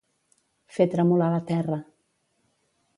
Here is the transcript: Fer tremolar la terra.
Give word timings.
Fer 0.77 0.87
tremolar 0.95 1.29
la 1.35 1.45
terra. 1.53 1.81